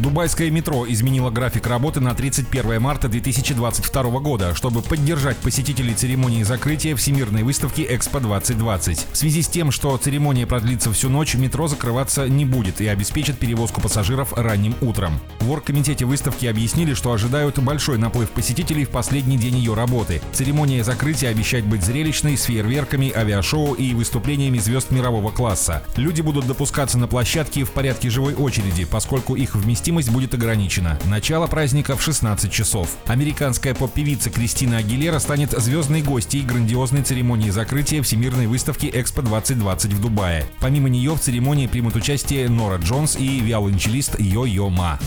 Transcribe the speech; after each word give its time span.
Дубайское 0.00 0.50
метро 0.50 0.86
изменило 0.88 1.28
график 1.28 1.66
работы 1.66 2.00
на 2.00 2.14
31 2.14 2.80
марта 2.80 3.06
2022 3.06 4.02
года, 4.20 4.54
чтобы 4.54 4.80
поддержать 4.80 5.36
посетителей 5.36 5.92
церемонии 5.92 6.42
закрытия 6.42 6.96
Всемирной 6.96 7.42
выставки 7.42 7.82
Экспо-2020. 7.82 9.08
В 9.12 9.16
связи 9.16 9.42
с 9.42 9.48
тем, 9.48 9.70
что 9.70 9.94
церемония 9.98 10.46
продлится 10.46 10.90
всю 10.90 11.10
ночь, 11.10 11.34
метро 11.34 11.68
закрываться 11.68 12.26
не 12.30 12.46
будет 12.46 12.80
и 12.80 12.86
обеспечит 12.88 13.38
перевозку 13.38 13.82
пассажиров 13.82 14.32
ранним 14.32 14.74
утром. 14.80 15.20
В 15.40 15.50
оргкомитете 15.50 16.06
выставки 16.06 16.46
объяснили, 16.46 16.94
что 16.94 17.12
ожидают 17.12 17.58
большой 17.58 17.98
наплыв 17.98 18.30
посетителей 18.30 18.86
в 18.86 18.90
последний 18.90 19.36
день 19.36 19.58
ее 19.58 19.74
работы. 19.74 20.22
Церемония 20.32 20.82
закрытия 20.82 21.28
обещает 21.28 21.66
быть 21.66 21.84
зрелищной, 21.84 22.38
с 22.38 22.44
фейерверками, 22.44 23.12
авиашоу 23.14 23.74
и 23.74 23.92
выступлениями 23.92 24.56
звезд 24.60 24.92
мирового 24.92 25.30
класса. 25.30 25.82
Люди 25.96 26.22
будут 26.22 26.46
допускаться 26.46 26.96
на 26.96 27.06
площадке 27.06 27.64
в 27.64 27.70
порядке 27.72 28.08
живой 28.08 28.32
очереди, 28.32 28.86
поскольку 28.86 29.36
их 29.36 29.54
вместимость 29.54 29.89
вместимость 29.90 30.10
будет 30.10 30.34
ограничена. 30.34 30.98
Начало 31.06 31.48
праздника 31.48 31.96
в 31.96 32.02
16 32.02 32.52
часов. 32.52 32.96
Американская 33.06 33.74
поп-певица 33.74 34.30
Кристина 34.30 34.76
Агилера 34.76 35.18
станет 35.18 35.50
звездной 35.50 36.02
гостьей 36.02 36.42
грандиозной 36.42 37.02
церемонии 37.02 37.50
закрытия 37.50 38.02
Всемирной 38.02 38.46
выставки 38.46 38.88
Экспо 38.92 39.22
2020 39.22 39.92
в 39.92 40.00
Дубае. 40.00 40.44
Помимо 40.60 40.88
нее 40.88 41.14
в 41.14 41.20
церемонии 41.20 41.66
примут 41.66 41.96
участие 41.96 42.48
Нора 42.48 42.76
Джонс 42.76 43.16
и 43.16 43.40
виолончелист 43.40 44.20
Йо-Йо 44.20 44.70
Ма. 44.70 44.98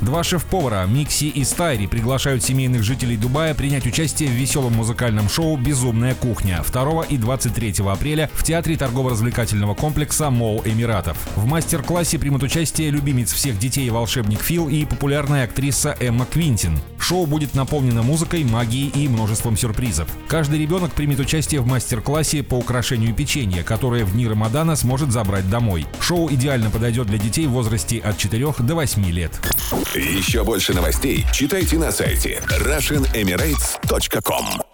Два 0.00 0.24
шеф-повара 0.24 0.86
Микси 0.86 1.26
и 1.26 1.44
Стайри 1.44 1.86
приглашают 1.86 2.42
семейных 2.42 2.82
жителей 2.82 3.18
Дубая 3.18 3.54
принять 3.54 3.86
участие 3.86 4.30
в 4.30 4.32
веселом 4.32 4.72
музыкальном 4.72 5.28
шоу 5.28 5.58
«Безумная 5.58 6.14
кухня» 6.14 6.64
2 6.66 7.04
и 7.04 7.18
23 7.18 7.74
апреля 7.86 8.30
в 8.32 8.42
Театре 8.42 8.78
торгово-развлекательного 8.78 9.74
комплекса 9.74 10.30
Мол 10.30 10.62
Эмиратов. 10.64 11.18
В 11.36 11.44
мастер-классе 11.44 12.18
примут 12.18 12.42
участие 12.42 12.90
любимец 12.90 13.30
всех 13.32 13.58
детей 13.58 13.79
волшебник 13.88 14.42
Фил 14.42 14.68
и 14.68 14.84
популярная 14.84 15.44
актриса 15.44 15.96
Эмма 16.00 16.26
Квинтин. 16.26 16.78
Шоу 16.98 17.24
будет 17.26 17.54
наполнено 17.54 18.02
музыкой, 18.02 18.44
магией 18.44 18.90
и 18.90 19.08
множеством 19.08 19.56
сюрпризов. 19.56 20.08
Каждый 20.28 20.60
ребенок 20.60 20.92
примет 20.92 21.20
участие 21.20 21.62
в 21.62 21.66
мастер-классе 21.66 22.42
по 22.42 22.56
украшению 22.56 23.14
печенья, 23.14 23.62
которое 23.62 24.04
в 24.04 24.12
дни 24.12 24.28
Рамадана 24.28 24.76
сможет 24.76 25.10
забрать 25.10 25.48
домой. 25.48 25.86
Шоу 26.00 26.30
идеально 26.30 26.68
подойдет 26.70 27.06
для 27.06 27.16
детей 27.18 27.46
в 27.46 27.52
возрасте 27.52 27.96
от 27.98 28.18
4 28.18 28.52
до 28.58 28.74
8 28.74 29.06
лет. 29.06 29.32
Еще 29.94 30.44
больше 30.44 30.74
новостей 30.74 31.24
читайте 31.32 31.78
на 31.78 31.92
сайте 31.92 32.42
RussianEmirates.com 32.48 34.69